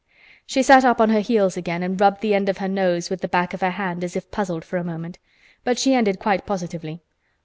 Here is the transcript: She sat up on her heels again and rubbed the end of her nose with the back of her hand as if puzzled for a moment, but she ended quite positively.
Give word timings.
She 0.47 0.63
sat 0.63 0.83
up 0.83 0.99
on 0.99 1.11
her 1.11 1.19
heels 1.19 1.55
again 1.57 1.83
and 1.83 2.01
rubbed 2.01 2.21
the 2.21 2.33
end 2.33 2.49
of 2.49 2.57
her 2.57 2.67
nose 2.67 3.11
with 3.11 3.21
the 3.21 3.27
back 3.27 3.53
of 3.53 3.61
her 3.61 3.69
hand 3.69 4.03
as 4.03 4.15
if 4.15 4.31
puzzled 4.31 4.65
for 4.65 4.77
a 4.77 4.83
moment, 4.83 5.19
but 5.63 5.77
she 5.77 5.93
ended 5.93 6.17
quite 6.17 6.43
positively. 6.43 7.03